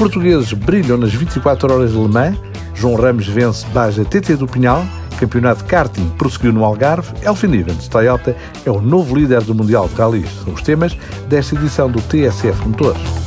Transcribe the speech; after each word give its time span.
portugueses 0.00 0.54
brilham 0.54 0.96
nas 0.96 1.12
24 1.12 1.74
horas 1.74 1.92
de 1.92 1.98
Le 1.98 2.08
Mans. 2.08 2.34
João 2.74 2.94
Ramos 2.94 3.26
vence 3.26 3.66
Baja 3.66 4.02
TT 4.02 4.36
do 4.36 4.46
Pinhal. 4.46 4.82
Campeonato 5.18 5.62
de 5.62 5.68
karting 5.68 6.08
prosseguiu 6.16 6.54
no 6.54 6.64
Algarve. 6.64 7.12
Elfin 7.22 7.52
Evans 7.52 7.86
Toyota 7.86 8.34
é 8.64 8.70
o 8.70 8.80
novo 8.80 9.14
líder 9.14 9.42
do 9.42 9.54
Mundial 9.54 9.88
de 9.88 9.94
Rallys. 9.96 10.30
São 10.42 10.54
os 10.54 10.62
temas 10.62 10.96
desta 11.28 11.54
edição 11.54 11.90
do 11.90 12.00
TSF 12.00 12.66
Motores. 12.66 13.19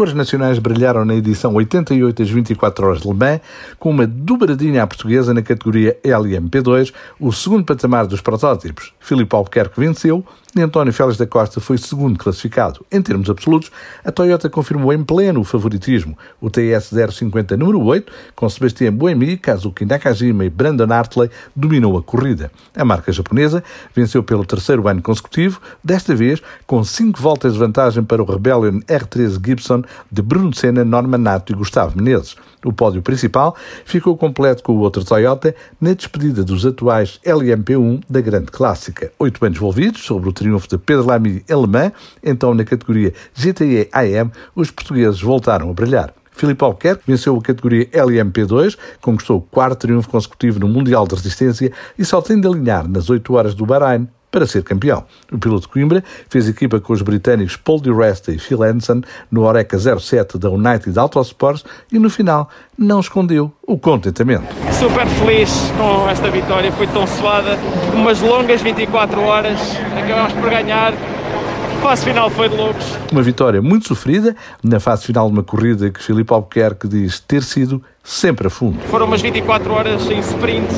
Cores 0.00 0.14
nacionais 0.14 0.58
brilharam 0.58 1.04
na 1.04 1.14
edição 1.14 1.52
88 1.52 2.22
das 2.22 2.30
24 2.30 2.86
horas 2.86 3.02
de 3.02 3.06
Le 3.06 3.12
Mans, 3.12 3.40
com 3.78 3.90
uma 3.90 4.06
dobradinha 4.06 4.82
à 4.82 4.86
portuguesa 4.86 5.34
na 5.34 5.42
categoria 5.42 5.94
LMP2, 6.02 6.90
o 7.20 7.30
segundo 7.30 7.66
patamar 7.66 8.06
dos 8.06 8.22
protótipos. 8.22 8.94
Filipe 8.98 9.36
Albuquerque 9.36 9.78
venceu 9.78 10.24
António 10.58 10.92
Félix 10.92 11.16
da 11.16 11.28
Costa 11.28 11.60
foi 11.60 11.78
segundo 11.78 12.18
classificado. 12.18 12.84
Em 12.90 13.00
termos 13.00 13.30
absolutos, 13.30 13.70
a 14.04 14.10
Toyota 14.10 14.50
confirmou 14.50 14.92
em 14.92 15.04
pleno 15.04 15.40
o 15.40 15.44
favoritismo. 15.44 16.18
O 16.40 16.50
TS 16.50 16.90
050 17.12 17.56
número 17.56 17.80
8, 17.80 18.12
com 18.34 18.48
Sebastião 18.48 18.92
Buemi, 18.92 19.36
Kazuki 19.36 19.84
Nakajima 19.84 20.44
e 20.44 20.50
Brandon 20.50 20.92
Hartley, 20.92 21.30
dominou 21.54 21.96
a 21.96 22.02
corrida. 22.02 22.50
A 22.74 22.84
marca 22.84 23.12
japonesa 23.12 23.62
venceu 23.94 24.24
pelo 24.24 24.44
terceiro 24.44 24.88
ano 24.88 25.00
consecutivo, 25.00 25.60
desta 25.84 26.16
vez 26.16 26.42
com 26.66 26.82
cinco 26.82 27.20
voltas 27.20 27.52
de 27.52 27.58
vantagem 27.60 28.02
para 28.02 28.20
o 28.20 28.26
Rebellion 28.26 28.80
R13 28.80 29.40
Gibson 29.44 29.82
de 30.10 30.20
Bruno 30.20 30.52
Senna, 30.52 30.84
Norman 30.84 31.18
Nato 31.18 31.52
e 31.52 31.54
Gustavo 31.54 31.96
Menezes. 31.96 32.34
O 32.64 32.72
pódio 32.72 33.00
principal 33.00 33.56
ficou 33.86 34.16
completo 34.16 34.62
com 34.62 34.72
o 34.72 34.80
outro 34.80 35.02
Toyota 35.02 35.54
na 35.80 35.94
despedida 35.94 36.44
dos 36.44 36.66
atuais 36.66 37.18
LMP1 37.24 38.02
da 38.08 38.20
Grande 38.20 38.50
Clássica. 38.50 39.10
Oito 39.18 39.42
anos 39.44 39.56
envolvidos 39.56 40.02
sobre 40.02 40.28
o 40.28 40.32
triunfo 40.40 40.66
de 40.68 40.78
Pedro 40.78 41.06
Lamy 41.06 41.44
em 41.48 41.60
Le 41.60 41.66
Mans, 41.66 41.92
então 42.22 42.54
na 42.54 42.64
categoria 42.64 43.12
GTE 43.34 43.88
AM, 43.92 44.30
os 44.54 44.70
portugueses 44.70 45.20
voltaram 45.20 45.70
a 45.70 45.72
brilhar. 45.72 46.14
Filipe 46.32 46.64
Albuquerque 46.64 47.02
venceu 47.06 47.36
a 47.36 47.42
categoria 47.42 47.86
LMP2, 47.90 48.76
conquistou 49.02 49.38
o 49.38 49.42
quarto 49.42 49.80
triunfo 49.80 50.08
consecutivo 50.08 50.58
no 50.58 50.68
Mundial 50.68 51.06
de 51.06 51.14
Resistência 51.14 51.70
e 51.98 52.04
só 52.04 52.22
tem 52.22 52.40
de 52.40 52.48
alinhar 52.48 52.88
nas 52.88 53.10
8 53.10 53.34
horas 53.34 53.54
do 53.54 53.66
Bahrein 53.66 54.08
para 54.30 54.46
ser 54.46 54.62
campeão. 54.62 55.04
O 55.32 55.38
piloto 55.38 55.62
de 55.62 55.68
Coimbra 55.68 56.04
fez 56.28 56.48
equipa 56.48 56.80
com 56.80 56.92
os 56.92 57.02
britânicos 57.02 57.56
Paul 57.56 57.80
Di 57.80 57.92
Resta 57.92 58.32
e 58.32 58.38
Phil 58.38 58.62
Hansen 58.62 59.02
no 59.30 59.42
Oreca 59.42 59.78
07 59.78 60.38
da 60.38 60.50
United 60.50 60.98
Autosports 60.98 61.64
e 61.92 61.98
no 61.98 62.08
final 62.08 62.48
não 62.78 63.00
escondeu 63.00 63.52
o 63.66 63.78
contentamento. 63.78 64.46
Super 64.72 65.06
feliz 65.06 65.50
com 65.76 66.08
esta 66.08 66.30
vitória, 66.30 66.72
foi 66.72 66.86
tão 66.86 67.06
suada, 67.06 67.58
umas 67.94 68.20
longas 68.20 68.62
24 68.62 69.20
horas, 69.20 69.58
acabamos 69.96 70.32
por 70.34 70.50
ganhar. 70.50 70.92
A 70.92 71.82
fase 71.82 72.04
final 72.04 72.28
foi 72.28 72.48
de 72.48 72.56
loucos. 72.56 72.84
Uma 73.10 73.22
vitória 73.22 73.62
muito 73.62 73.88
sofrida 73.88 74.36
na 74.62 74.78
fase 74.78 75.06
final 75.06 75.26
de 75.28 75.32
uma 75.32 75.42
corrida 75.42 75.90
que 75.90 76.02
Filipe 76.02 76.30
Albuquerque 76.32 76.86
diz 76.86 77.20
ter 77.20 77.42
sido 77.42 77.82
sempre 78.04 78.48
a 78.48 78.50
fundo. 78.50 78.78
Foram 78.90 79.06
umas 79.06 79.22
24 79.22 79.72
horas 79.72 80.10
em 80.10 80.18
sprint, 80.18 80.68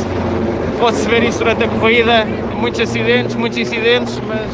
pode-se 0.82 1.08
ver 1.08 1.22
isso 1.22 1.38
durante 1.38 1.62
a 1.62 1.68
corrida, 1.68 2.26
muitos 2.56 2.80
acidentes, 2.80 3.36
muitos 3.36 3.56
incidentes, 3.56 4.20
mas 4.26 4.50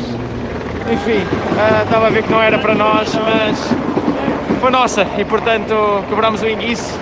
enfim, 0.93 1.21
uh, 1.23 1.83
estava 1.83 2.09
a 2.09 2.11
ver 2.11 2.23
que 2.23 2.31
não 2.31 2.43
era 2.43 2.59
para 2.59 2.75
nós, 2.75 3.15
mas 3.15 3.59
foi 4.61 4.71
nossa 4.71 5.07
e 5.17 5.25
portanto 5.25 6.05
quebramos 6.07 6.43
o 6.43 6.47
enguiço. 6.47 7.01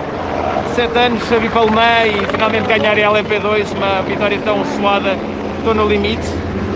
Sete 0.73 0.97
anos 0.97 1.29
a 1.29 1.39
vir 1.39 1.51
para 1.51 1.61
o 1.61 1.67
e 1.67 2.25
finalmente 2.31 2.67
ganhar 2.67 2.93
a 2.93 3.11
LMP2, 3.11 3.75
uma 3.75 4.01
vitória 4.03 4.39
tão 4.45 4.63
suada, 4.63 5.17
estou 5.57 5.75
no 5.75 5.85
limite 5.85 6.25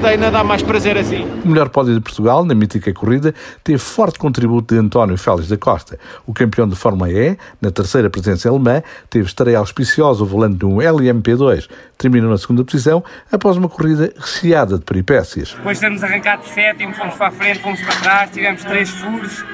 nada 0.01 0.31
dá 0.31 0.43
mais 0.43 0.63
prazer 0.63 0.97
assim. 0.97 1.23
O 1.45 1.47
melhor 1.47 1.69
pódio 1.69 1.93
de 1.93 2.01
Portugal, 2.01 2.43
na 2.43 2.55
mítica 2.55 2.91
corrida, 2.91 3.33
teve 3.63 3.77
forte 3.77 4.17
contributo 4.17 4.73
de 4.73 4.79
António 4.79 5.15
Félix 5.17 5.47
da 5.47 5.57
Costa. 5.57 5.99
O 6.25 6.33
campeão 6.33 6.67
de 6.67 6.75
Fórmula 6.75 7.11
E, 7.11 7.37
na 7.61 7.69
terceira 7.71 8.09
presença 8.09 8.49
alemã, 8.49 8.81
teve 9.09 9.25
estreia 9.25 9.59
auspiciosa 9.59 10.21
ao 10.21 10.27
volante 10.27 10.57
de 10.57 10.65
um 10.65 10.77
LMP2. 10.77 11.69
Terminou 11.97 12.31
na 12.31 12.37
segunda 12.37 12.63
posição 12.63 13.03
após 13.31 13.57
uma 13.57 13.69
corrida 13.69 14.11
recheada 14.17 14.77
de 14.77 14.83
peripécias. 14.83 15.53
Depois 15.55 15.77
de 15.77 15.81
termos 15.81 16.03
arrancado 16.03 16.43
de 16.43 16.49
sétimo, 16.49 16.93
fomos 16.93 17.15
para 17.15 17.27
a 17.27 17.31
frente, 17.31 17.59
fomos 17.59 17.81
para 17.81 17.95
trás, 17.95 18.31
tivemos 18.31 18.63
três 18.63 18.89
furos. 18.89 19.45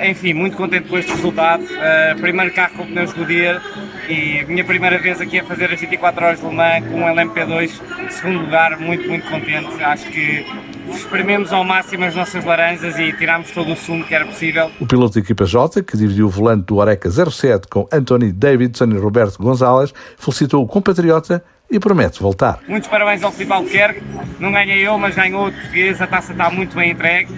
Enfim, 0.00 0.34
muito 0.34 0.56
contente 0.56 0.88
com 0.88 0.98
este 0.98 1.12
resultado. 1.12 1.64
Uh, 1.64 2.20
primeiro 2.20 2.54
carro 2.54 2.76
com 2.76 2.86
pneus 2.86 3.12
Goodyear 3.12 3.60
e 4.08 4.44
minha 4.46 4.64
primeira 4.64 4.98
vez 4.98 5.20
aqui 5.20 5.38
a 5.38 5.44
fazer 5.44 5.72
as 5.72 5.80
24 5.80 6.24
horas 6.24 6.40
de 6.40 6.46
Le 6.46 6.54
Mans 6.54 6.84
com 6.86 7.00
um 7.00 7.06
LMP2. 7.06 7.70
Segundo 8.10 8.40
lugar, 8.40 8.78
muito, 8.78 9.08
muito 9.08 9.28
contente. 9.28 9.82
Acho 9.82 10.06
que 10.10 10.46
esprememos 10.90 11.52
ao 11.52 11.64
máximo 11.64 12.04
as 12.04 12.14
nossas 12.14 12.44
laranjas 12.44 12.98
e 12.98 13.12
tirámos 13.12 13.50
todo 13.50 13.72
o 13.72 13.76
sumo 13.76 14.04
que 14.04 14.14
era 14.14 14.24
possível. 14.24 14.70
O 14.80 14.86
piloto 14.86 15.14
da 15.14 15.20
equipa 15.20 15.44
J, 15.44 15.82
que 15.82 15.96
dividiu 15.96 16.26
o 16.26 16.30
volante 16.30 16.66
do 16.66 16.76
Oreca 16.76 17.10
07 17.10 17.68
com 17.68 17.88
Anthony 17.92 18.32
Davidson 18.32 18.86
e 18.86 18.98
Roberto 18.98 19.38
Gonzalez, 19.38 19.92
felicitou 20.18 20.62
o 20.62 20.66
compatriota 20.66 21.42
e 21.70 21.80
promete 21.80 22.22
voltar. 22.22 22.60
Muitos 22.68 22.88
parabéns 22.88 23.22
ao 23.22 23.32
Filipe 23.32 23.52
Albuquerque. 23.52 24.02
Não 24.38 24.52
ganhei 24.52 24.86
eu, 24.86 24.96
mas 24.98 25.14
ganhou 25.14 25.48
o 25.48 25.52
português. 25.52 26.00
A 26.00 26.06
taça 26.06 26.32
está 26.32 26.48
muito 26.50 26.76
bem 26.76 26.92
entregue 26.92 27.34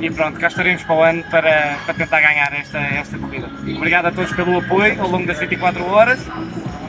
e 0.00 0.10
pronto, 0.10 0.38
cá 0.38 0.48
estaremos 0.48 0.82
para 0.84 0.94
o 0.94 1.02
ano 1.02 1.24
para, 1.30 1.78
para 1.84 1.94
tentar 1.94 2.20
ganhar 2.20 2.52
esta, 2.52 2.78
esta 2.78 3.18
corrida. 3.18 3.48
Obrigado 3.76 4.06
a 4.06 4.12
todos 4.12 4.32
pelo 4.32 4.58
apoio 4.58 5.00
ao 5.00 5.08
longo 5.08 5.26
das 5.26 5.38
24 5.38 5.84
horas 5.84 6.20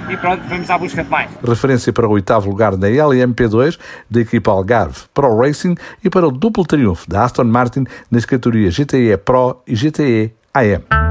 e 0.09 0.17
pronto, 0.17 0.41
vamos 0.47 0.69
à 0.69 0.77
busca 0.77 1.03
de 1.03 1.09
mais. 1.09 1.29
Referência 1.43 1.93
para 1.93 2.07
o 2.07 2.11
oitavo 2.11 2.49
lugar 2.49 2.77
na 2.77 2.87
LMP2 2.87 3.79
da 4.09 4.21
equipa 4.21 4.51
Algarve 4.51 5.01
Pro 5.13 5.37
Racing 5.37 5.75
e 6.03 6.09
para 6.09 6.27
o 6.27 6.31
duplo 6.31 6.65
triunfo 6.65 7.09
da 7.09 7.23
Aston 7.23 7.45
Martin 7.45 7.85
nas 8.09 8.25
categorias 8.25 8.75
GTE 8.75 9.17
Pro 9.17 9.61
e 9.67 9.75
GTE 9.75 10.33
AM. 10.53 11.08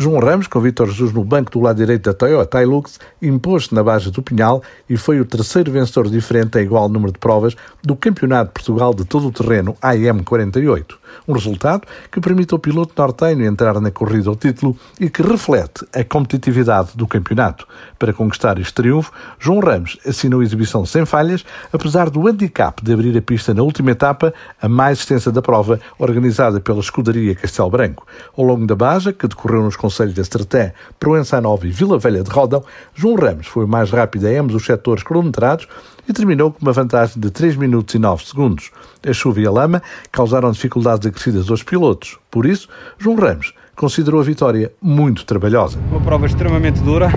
João 0.00 0.20
Ramos, 0.20 0.46
com 0.46 0.60
Vitor 0.60 0.86
Jesus 0.86 1.12
no 1.12 1.24
banco 1.24 1.50
do 1.50 1.60
lado 1.60 1.78
direito 1.78 2.04
da 2.04 2.14
Toyota 2.14 2.62
Hilux, 2.62 3.00
impôs-se 3.20 3.74
na 3.74 3.82
base 3.82 4.12
do 4.12 4.22
Pinhal 4.22 4.62
e 4.88 4.96
foi 4.96 5.20
o 5.20 5.24
terceiro 5.24 5.72
vencedor 5.72 6.08
diferente 6.08 6.56
a 6.56 6.62
igual 6.62 6.88
número 6.88 7.10
de 7.10 7.18
provas 7.18 7.56
do 7.82 7.96
Campeonato 7.96 8.50
de 8.50 8.54
Portugal 8.54 8.94
de 8.94 9.04
todo 9.04 9.26
o 9.26 9.32
terreno 9.32 9.76
AM48. 9.82 10.94
Um 11.26 11.32
resultado 11.32 11.82
que 12.12 12.20
permite 12.20 12.54
ao 12.54 12.60
piloto 12.60 12.92
nortenho 12.96 13.44
entrar 13.44 13.80
na 13.80 13.90
corrida 13.90 14.28
ao 14.28 14.36
título 14.36 14.76
e 15.00 15.10
que 15.10 15.20
reflete 15.20 15.84
a 15.92 16.04
competitividade 16.04 16.90
do 16.94 17.08
campeonato. 17.08 17.66
Para 17.98 18.12
conquistar 18.12 18.56
este 18.60 18.74
triunfo, 18.74 19.10
João 19.36 19.58
Ramos 19.58 19.98
assinou 20.06 20.42
a 20.42 20.44
exibição 20.44 20.86
sem 20.86 21.04
falhas, 21.04 21.44
apesar 21.72 22.08
do 22.08 22.28
handicap 22.28 22.80
de 22.84 22.92
abrir 22.92 23.18
a 23.18 23.22
pista 23.22 23.52
na 23.52 23.64
última 23.64 23.90
etapa, 23.90 24.32
a 24.62 24.68
mais 24.68 25.00
extensa 25.00 25.32
da 25.32 25.42
prova, 25.42 25.80
organizada 25.98 26.60
pela 26.60 26.78
escudaria 26.78 27.34
Castelo 27.34 27.70
Branco. 27.70 28.06
Ao 28.36 28.44
longo 28.44 28.64
da 28.64 28.76
Baja, 28.76 29.12
que 29.12 29.26
decorreu 29.26 29.62
nos 29.64 29.74
conselhos 29.88 30.12
de 30.12 30.20
Estreté, 30.20 30.74
Proença 31.00 31.40
Nova 31.40 31.66
e 31.66 31.70
Vila 31.70 31.98
Velha 31.98 32.22
de 32.22 32.30
Rodão, 32.30 32.62
João 32.94 33.14
Ramos 33.16 33.46
foi 33.46 33.64
o 33.64 33.68
mais 33.68 33.90
rápido 33.90 34.26
a 34.26 34.30
ambos 34.30 34.54
os 34.54 34.66
setores 34.66 35.02
cronometrados 35.02 35.66
e 36.06 36.12
terminou 36.12 36.52
com 36.52 36.60
uma 36.60 36.72
vantagem 36.72 37.18
de 37.18 37.30
3 37.30 37.56
minutos 37.56 37.94
e 37.94 37.98
9 37.98 38.22
segundos. 38.22 38.70
A 39.06 39.12
chuva 39.14 39.40
e 39.40 39.46
a 39.46 39.50
lama 39.50 39.82
causaram 40.12 40.50
dificuldades 40.50 41.06
acrescidas 41.06 41.50
aos 41.50 41.62
pilotos. 41.62 42.18
Por 42.30 42.44
isso, 42.44 42.68
João 42.98 43.16
Ramos 43.16 43.54
considerou 43.74 44.20
a 44.20 44.24
vitória 44.24 44.70
muito 44.82 45.24
trabalhosa. 45.24 45.78
Uma 45.90 46.00
prova 46.00 46.26
extremamente 46.26 46.80
dura, 46.80 47.08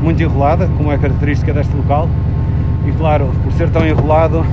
muito 0.00 0.22
enrolada, 0.22 0.68
como 0.76 0.92
é 0.92 0.98
característica 0.98 1.52
deste 1.52 1.74
local. 1.74 2.08
E 2.86 2.92
claro, 2.92 3.28
por 3.42 3.52
ser 3.54 3.70
tão 3.70 3.84
enrolado, 3.84 4.44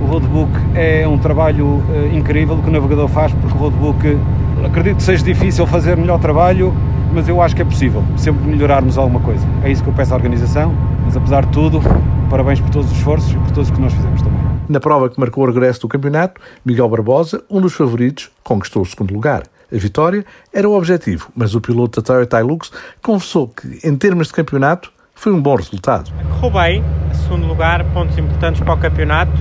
o 0.00 0.06
roadbook 0.06 0.52
é 0.76 1.08
um 1.08 1.18
trabalho 1.18 1.66
uh, 1.66 2.14
incrível 2.14 2.56
que 2.58 2.68
o 2.68 2.72
navegador 2.72 3.08
faz, 3.08 3.32
porque 3.32 3.56
o 3.56 3.60
roadbook, 3.60 4.16
acredito 4.64 4.96
que 4.96 5.02
seja 5.02 5.24
difícil 5.24 5.66
fazer 5.66 5.96
melhor 5.96 6.18
trabalho, 6.18 6.74
mas 7.12 7.28
eu 7.28 7.40
acho 7.40 7.54
que 7.54 7.62
é 7.62 7.64
possível, 7.64 8.04
sempre 8.16 8.46
melhorarmos 8.46 8.98
alguma 8.98 9.20
coisa. 9.20 9.46
É 9.62 9.70
isso 9.70 9.82
que 9.82 9.88
eu 9.88 9.94
peço 9.94 10.12
à 10.12 10.16
organização, 10.16 10.74
mas 11.04 11.16
apesar 11.16 11.44
de 11.44 11.52
tudo, 11.52 11.80
parabéns 12.28 12.60
por 12.60 12.70
todos 12.70 12.90
os 12.90 12.96
esforços 12.96 13.32
e 13.32 13.36
por 13.36 13.50
todos 13.50 13.70
os 13.70 13.74
que 13.74 13.80
nós 13.80 13.92
fizemos 13.92 14.22
também. 14.22 14.38
Na 14.68 14.80
prova 14.80 15.08
que 15.08 15.18
marcou 15.18 15.44
o 15.44 15.46
regresso 15.46 15.80
do 15.80 15.88
campeonato, 15.88 16.40
Miguel 16.64 16.88
Barbosa, 16.88 17.42
um 17.50 17.60
dos 17.60 17.74
favoritos, 17.74 18.30
conquistou 18.44 18.82
o 18.82 18.86
segundo 18.86 19.14
lugar. 19.14 19.44
A 19.72 19.76
vitória 19.76 20.24
era 20.52 20.68
o 20.68 20.76
objetivo, 20.76 21.30
mas 21.34 21.54
o 21.54 21.60
piloto 21.60 22.00
da 22.00 22.06
Toyota 22.06 22.40
Hilux 22.40 22.70
confessou 23.02 23.48
que, 23.48 23.86
em 23.86 23.96
termos 23.96 24.28
de 24.28 24.34
campeonato, 24.34 24.90
foi 25.14 25.32
um 25.32 25.40
bom 25.42 25.56
resultado. 25.56 26.10
Correu 26.40 26.50
bem, 26.50 26.84
segundo 27.24 27.46
lugar, 27.46 27.84
pontos 27.92 28.16
importantes 28.16 28.60
para 28.60 28.74
o 28.74 28.78
campeonato. 28.78 29.32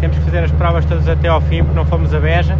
Temos 0.00 0.18
que 0.18 0.24
fazer 0.24 0.44
as 0.44 0.50
provas 0.52 0.84
todas 0.84 1.08
até 1.08 1.28
ao 1.28 1.40
fim, 1.40 1.62
porque 1.62 1.76
não 1.76 1.86
fomos 1.86 2.12
a 2.12 2.20
Beja. 2.20 2.58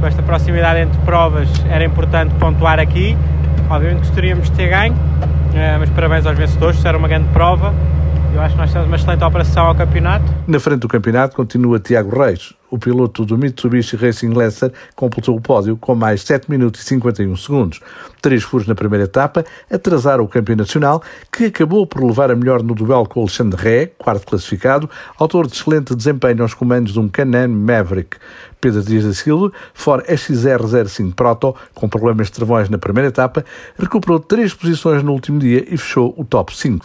Com 0.00 0.06
esta 0.06 0.22
proximidade 0.22 0.80
entre 0.80 0.98
provas, 1.00 1.48
era 1.70 1.84
importante 1.84 2.34
pontuar 2.34 2.78
aqui. 2.78 3.16
Obviamente 3.70 4.00
gostaríamos 4.00 4.50
de 4.50 4.56
ter 4.56 4.68
ganho, 4.68 4.94
eh, 5.54 5.76
mas 5.78 5.88
parabéns 5.90 6.26
aos 6.26 6.36
vencedores, 6.36 6.84
era 6.84 6.98
uma 6.98 7.08
grande 7.08 7.28
prova 7.28 7.72
Eu 8.34 8.40
acho 8.40 8.56
que 8.56 8.60
nós 8.60 8.72
temos 8.72 8.88
uma 8.88 8.96
excelente 8.96 9.22
operação 9.22 9.66
ao 9.66 9.76
campeonato. 9.76 10.24
Na 10.48 10.58
frente 10.58 10.80
do 10.80 10.88
campeonato 10.88 11.36
continua 11.36 11.78
Tiago 11.78 12.18
Reis. 12.18 12.52
O 12.68 12.76
piloto 12.76 13.24
do 13.24 13.38
Mitsubishi 13.38 13.94
Racing 13.94 14.30
Lancer 14.30 14.72
completou 14.96 15.36
o 15.36 15.40
pódio 15.40 15.76
com 15.76 15.94
mais 15.94 16.22
7 16.22 16.50
minutos 16.50 16.80
e 16.80 16.84
51 16.84 17.36
segundos. 17.36 17.78
Três 18.20 18.42
furos 18.42 18.66
na 18.66 18.74
primeira 18.74 19.04
etapa 19.04 19.44
atrasaram 19.70 20.24
o 20.24 20.28
campeão 20.28 20.56
nacional, 20.56 21.00
que 21.30 21.44
acabou 21.44 21.86
por 21.86 22.02
levar 22.02 22.32
a 22.32 22.34
melhor 22.34 22.60
no 22.60 22.74
duelo 22.74 23.08
com 23.08 23.20
Alexandre 23.20 23.62
Ré, 23.62 23.86
quarto 23.96 24.26
classificado, 24.26 24.90
autor 25.16 25.46
de 25.46 25.54
excelente 25.54 25.94
desempenho 25.94 26.42
aos 26.42 26.54
comandos 26.54 26.92
de 26.92 26.98
um 26.98 27.08
Can-Am 27.08 27.46
Maverick. 27.46 28.16
Pedro 28.60 28.82
Dias 28.82 29.04
da 29.04 29.14
Silva, 29.14 29.52
Ford 29.72 30.04
XR05 30.06 31.14
Proto, 31.14 31.54
com 31.72 31.88
problemas 31.88 32.26
de 32.26 32.32
travões 32.32 32.68
na 32.68 32.78
primeira 32.78 33.10
etapa, 33.10 33.44
recuperou 33.78 34.18
três 34.18 34.52
posições 34.52 35.04
no 35.04 35.12
último 35.12 35.38
dia 35.38 35.64
e 35.72 35.76
fechou 35.76 36.12
o 36.16 36.24
top 36.24 36.56
5. 36.56 36.84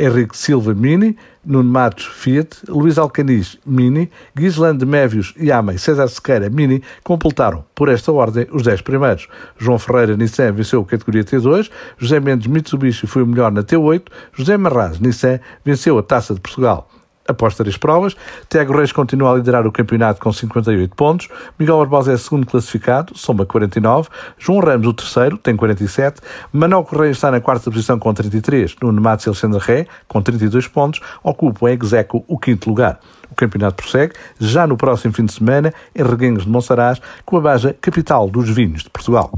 Henrique 0.00 0.36
Silva 0.36 0.72
Mini, 0.72 1.14
Nuno 1.44 1.68
Matos 1.68 2.06
Fiat, 2.06 2.62
Luís 2.66 2.96
Alcanis 2.96 3.58
Mini, 3.66 4.10
Gislande 4.34 4.86
Mévios 4.86 5.34
e 5.36 5.52
Ama 5.52 5.74
e 5.74 5.78
César 5.78 6.08
Sequeira 6.08 6.48
Mini 6.48 6.82
completaram, 7.04 7.64
por 7.74 7.90
esta 7.90 8.10
ordem, 8.10 8.46
os 8.50 8.62
10 8.62 8.80
primeiros. 8.80 9.28
João 9.58 9.78
Ferreira 9.78 10.16
Nissan 10.16 10.52
venceu 10.52 10.80
a 10.80 10.86
categoria 10.86 11.22
T2, 11.22 11.70
José 11.98 12.18
Mendes 12.18 12.46
Mitsubishi 12.46 13.06
foi 13.06 13.22
o 13.22 13.26
melhor 13.26 13.52
na 13.52 13.62
T8, 13.62 14.04
José 14.32 14.56
Marraz 14.56 14.98
Nissan 14.98 15.38
venceu 15.62 15.98
a 15.98 16.02
Taça 16.02 16.32
de 16.32 16.40
Portugal. 16.40 16.88
Após 17.30 17.54
três 17.54 17.76
provas, 17.76 18.16
Tiago 18.48 18.76
Reis 18.76 18.90
continua 18.90 19.32
a 19.32 19.36
liderar 19.36 19.64
o 19.66 19.70
campeonato 19.70 20.20
com 20.20 20.32
58 20.32 20.96
pontos, 20.96 21.28
Miguel 21.56 21.78
Barbosa 21.78 22.12
é 22.12 22.16
segundo 22.16 22.44
classificado, 22.44 23.16
soma 23.16 23.46
49, 23.46 24.08
João 24.36 24.58
Ramos 24.58 24.88
o 24.88 24.92
terceiro, 24.92 25.38
tem 25.38 25.54
47, 25.54 26.20
Manuel 26.52 26.82
Correia 26.82 27.12
está 27.12 27.30
na 27.30 27.40
quarta 27.40 27.70
posição 27.70 28.00
com 28.00 28.12
33, 28.12 28.74
Nuno 28.82 29.00
Matos 29.00 29.26
e 29.26 29.28
Alexandre 29.28 29.60
Ré, 29.60 29.86
com 30.08 30.20
32 30.20 30.66
pontos, 30.66 31.00
ocupam 31.22 31.70
em 31.70 31.78
execo 31.80 32.24
o 32.26 32.36
quinto 32.36 32.68
lugar. 32.68 32.98
O 33.30 33.34
campeonato 33.36 33.76
prossegue 33.76 34.14
já 34.40 34.66
no 34.66 34.76
próximo 34.76 35.14
fim 35.14 35.24
de 35.24 35.32
semana 35.32 35.72
em 35.94 36.02
Reguengos 36.02 36.44
de 36.44 36.50
Monsaraz, 36.50 37.00
com 37.24 37.36
a 37.36 37.40
Baja 37.40 37.76
capital 37.80 38.28
dos 38.28 38.50
vinhos 38.50 38.82
de 38.82 38.90
Portugal. 38.90 39.30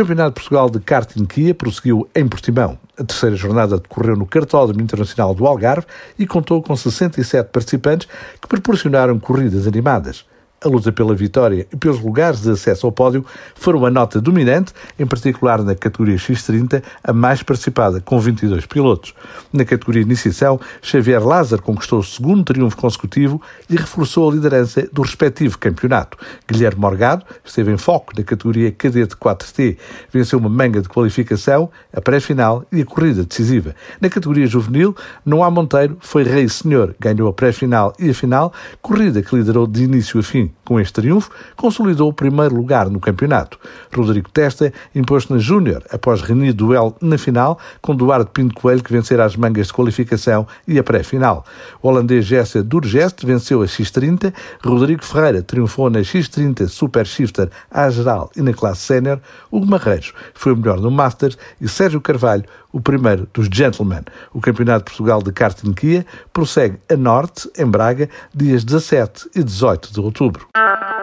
Campeonato 0.00 0.30
de 0.30 0.34
Portugal 0.36 0.70
de 0.70 0.80
Karting 0.80 1.26
Kia 1.26 1.54
prosseguiu 1.54 2.08
em 2.14 2.26
Portimão. 2.26 2.78
A 2.98 3.04
terceira 3.04 3.36
jornada 3.36 3.76
decorreu 3.76 4.16
no 4.16 4.24
Cartódromo 4.24 4.80
Internacional 4.80 5.34
do 5.34 5.46
Algarve 5.46 5.86
e 6.18 6.26
contou 6.26 6.62
com 6.62 6.74
67 6.74 7.50
participantes 7.50 8.08
que 8.40 8.48
proporcionaram 8.48 9.18
corridas 9.20 9.66
animadas. 9.66 10.24
A 10.62 10.68
luta 10.68 10.92
pela 10.92 11.14
vitória 11.14 11.66
e 11.72 11.74
pelos 11.74 12.02
lugares 12.02 12.42
de 12.42 12.50
acesso 12.50 12.84
ao 12.84 12.92
pódio 12.92 13.24
foram 13.54 13.86
a 13.86 13.90
nota 13.90 14.20
dominante, 14.20 14.74
em 14.98 15.06
particular 15.06 15.62
na 15.62 15.74
categoria 15.74 16.16
X30, 16.16 16.82
a 17.02 17.14
mais 17.14 17.42
participada, 17.42 17.98
com 18.02 18.20
22 18.20 18.66
pilotos. 18.66 19.14
Na 19.50 19.64
categoria 19.64 20.02
Iniciação, 20.02 20.60
Xavier 20.82 21.26
Lázaro 21.26 21.62
conquistou 21.62 22.00
o 22.00 22.04
segundo 22.04 22.44
triunfo 22.44 22.76
consecutivo 22.76 23.40
e 23.70 23.76
reforçou 23.76 24.28
a 24.28 24.34
liderança 24.34 24.86
do 24.92 25.00
respectivo 25.00 25.56
campeonato. 25.56 26.18
Guilherme 26.46 26.78
Morgado 26.78 27.24
esteve 27.42 27.72
em 27.72 27.78
foco 27.78 28.12
na 28.14 28.22
categoria 28.22 28.70
Cadete 28.70 29.16
4T, 29.16 29.78
venceu 30.12 30.38
uma 30.38 30.50
manga 30.50 30.82
de 30.82 30.90
qualificação, 30.90 31.70
a 31.90 32.02
pré-final 32.02 32.66
e 32.70 32.82
a 32.82 32.84
corrida 32.84 33.24
decisiva. 33.24 33.74
Na 33.98 34.10
categoria 34.10 34.46
Juvenil, 34.46 34.94
Noá 35.24 35.50
Monteiro 35.50 35.96
foi 36.00 36.22
rei 36.22 36.46
senhor, 36.50 36.94
ganhou 37.00 37.30
a 37.30 37.32
pré-final 37.32 37.94
e 37.98 38.10
a 38.10 38.14
final, 38.14 38.52
corrida 38.82 39.22
que 39.22 39.34
liderou 39.34 39.66
de 39.66 39.84
início 39.84 40.20
a 40.20 40.22
fim. 40.22 40.49
Com 40.64 40.78
este 40.78 40.94
triunfo, 40.94 41.30
consolidou 41.56 42.08
o 42.08 42.12
primeiro 42.12 42.54
lugar 42.54 42.88
no 42.88 43.00
campeonato. 43.00 43.58
Rodrigo 43.94 44.30
Testa 44.30 44.72
impôs-se 44.94 45.32
na 45.32 45.38
Júnior, 45.38 45.82
após 45.90 46.20
renhido 46.22 46.66
duelo 46.66 46.94
na 47.00 47.18
final, 47.18 47.58
com 47.80 47.94
Duarte 47.94 48.30
Pinto 48.32 48.54
Coelho, 48.54 48.82
que 48.82 48.92
vencerá 48.92 49.24
as 49.24 49.36
mangas 49.36 49.68
de 49.68 49.72
qualificação 49.72 50.46
e 50.66 50.78
a 50.78 50.84
pré-final. 50.84 51.44
O 51.82 51.88
holandês 51.88 52.24
Jesse 52.24 52.62
Durgest 52.62 53.24
venceu 53.24 53.62
a 53.62 53.66
X30, 53.66 54.32
Rodrigo 54.64 55.04
Ferreira 55.04 55.42
triunfou 55.42 55.90
na 55.90 56.00
X30 56.00 56.68
Super 56.68 57.06
Shifter 57.06 57.48
à 57.70 57.88
geral 57.90 58.30
e 58.36 58.42
na 58.42 58.52
classe 58.52 58.82
sénior, 58.82 59.20
Hugo 59.50 59.66
Marreiros 59.66 60.12
foi 60.34 60.52
o 60.52 60.56
melhor 60.56 60.80
no 60.80 60.90
Masters 60.90 61.36
e 61.60 61.68
Sérgio 61.68 62.00
Carvalho 62.00 62.44
o 62.72 62.80
primeiro 62.80 63.28
dos 63.32 63.48
Gentlemen. 63.52 64.02
O 64.32 64.40
Campeonato 64.40 64.84
de 64.84 64.90
Portugal 64.90 65.22
de 65.22 65.32
Karting 65.32 65.72
Kia 65.72 66.06
prossegue 66.32 66.78
a 66.88 66.96
norte, 66.96 67.50
em 67.58 67.66
Braga, 67.66 68.08
dias 68.34 68.64
17 68.64 69.30
e 69.34 69.42
18 69.42 69.92
de 69.92 70.00
outubro. 70.00 70.39
otro. 70.40 70.99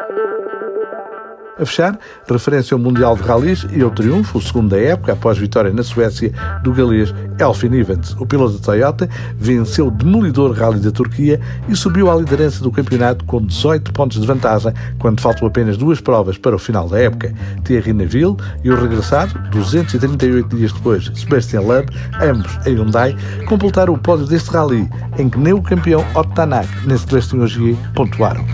A 1.59 1.65
fechar, 1.65 1.97
referência 2.29 2.75
ao 2.75 2.79
Mundial 2.79 3.15
de 3.15 3.23
Rallys 3.23 3.65
e 3.71 3.81
ao 3.81 3.89
triunfo, 3.89 4.37
o 4.37 4.41
segundo 4.41 4.69
da 4.69 4.79
época, 4.79 5.13
após 5.13 5.39
vitória 5.39 5.73
na 5.73 5.81
Suécia, 5.81 6.31
do 6.63 6.71
galês 6.71 7.13
Elfin 7.39 7.73
Evans. 7.73 8.15
O 8.19 8.27
piloto 8.27 8.59
da 8.59 8.63
Toyota 8.63 9.09
venceu 9.35 9.87
o 9.87 9.91
demolidor 9.91 10.51
Rally 10.51 10.79
da 10.79 10.91
Turquia 10.91 11.39
e 11.67 11.75
subiu 11.75 12.11
à 12.11 12.15
liderança 12.15 12.61
do 12.61 12.71
campeonato 12.71 13.25
com 13.25 13.41
18 13.41 13.91
pontos 13.91 14.21
de 14.21 14.27
vantagem, 14.27 14.71
quando 14.99 15.19
faltam 15.19 15.47
apenas 15.47 15.77
duas 15.77 15.99
provas 15.99 16.37
para 16.37 16.55
o 16.55 16.59
final 16.59 16.87
da 16.87 16.99
época. 16.99 17.33
Thierry 17.63 17.91
Neville 17.91 18.37
e 18.63 18.69
o 18.69 18.79
regressado, 18.79 19.33
238 19.49 20.55
dias 20.55 20.71
depois, 20.71 21.11
Sebastian 21.15 21.61
Loeb, 21.61 21.89
ambos 22.21 22.51
em 22.67 22.75
Hyundai, 22.75 23.15
completaram 23.47 23.93
o 23.93 23.97
pódio 23.97 24.27
deste 24.27 24.51
rally, 24.51 24.87
em 25.17 25.27
que 25.27 25.39
nem 25.39 25.53
o 25.53 25.61
campeão 25.61 26.05
Otto 26.13 26.33
Tanak 26.35 26.69
nem 26.85 26.97
Sebastian 26.97 27.39
Ogier 27.39 27.75
pontuaram. 27.95 28.45